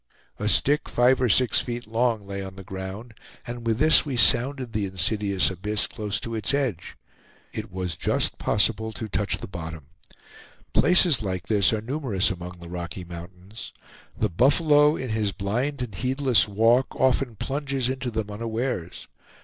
A 0.39 0.49
stick, 0.49 0.89
five 0.89 1.21
or 1.21 1.29
six 1.29 1.59
feet 1.61 1.85
long 1.85 2.25
lay 2.25 2.43
on 2.43 2.55
the 2.55 2.63
ground, 2.63 3.13
and 3.45 3.67
with 3.67 3.77
this 3.77 4.03
we 4.03 4.17
sounded 4.17 4.73
the 4.73 4.87
insidious 4.87 5.51
abyss 5.51 5.85
close 5.85 6.19
to 6.21 6.33
its 6.33 6.55
edge. 6.55 6.97
It 7.53 7.71
was 7.71 7.95
just 7.97 8.39
possible 8.39 8.91
to 8.93 9.07
touch 9.07 9.37
the 9.37 9.47
bottom. 9.47 9.85
Places 10.73 11.21
like 11.21 11.45
this 11.45 11.71
are 11.71 11.81
numerous 11.81 12.31
among 12.31 12.57
the 12.61 12.67
Rocky 12.67 13.03
Mountains. 13.03 13.73
The 14.17 14.27
buffalo, 14.29 14.95
in 14.95 15.09
his 15.09 15.33
blind 15.33 15.83
and 15.83 15.93
heedless 15.93 16.47
walk, 16.47 16.95
often 16.95 17.35
plunges 17.35 17.87
into 17.87 18.09
them 18.09 18.31
unawares. 18.31 19.07